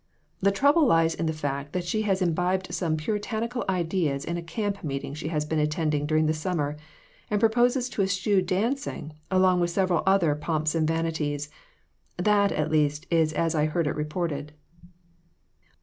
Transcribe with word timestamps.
"The 0.39 0.49
trouble 0.49 0.83
lies 0.87 1.13
in 1.13 1.27
the 1.27 1.31
fact 1.31 1.73
that 1.73 1.83
she 1.85 2.01
has 2.09 2.23
imbibed 2.23 2.73
some 2.73 2.97
puritanical 2.97 3.63
ideas 3.69 4.25
in 4.25 4.35
a 4.35 4.41
camp 4.41 4.83
meeting 4.83 5.13
she 5.13 5.27
has 5.27 5.45
been 5.45 5.59
attending 5.59 6.07
during 6.07 6.25
the 6.25 6.33
sum 6.33 6.57
mer, 6.57 6.75
and 7.29 7.39
proposes 7.39 7.87
to 7.89 8.01
eschew 8.01 8.41
dancing, 8.41 9.13
along 9.29 9.59
with 9.59 9.69
several 9.69 10.01
other 10.07 10.33
pomps 10.33 10.73
and 10.73 10.87
vanities; 10.87 11.51
that, 12.17 12.51
at 12.51 12.71
least, 12.71 13.05
is 13.11 13.31
as 13.33 13.53
I 13.53 13.67
heard 13.67 13.85
it 13.85 13.95
reported." 13.95 14.53